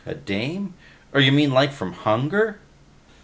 A 0.03 0.15
dame? 0.15 0.73
Or 1.13 1.21
you 1.21 1.31
mean 1.31 1.51
like 1.51 1.71
from 1.71 1.93
Hunger?" 1.93 2.57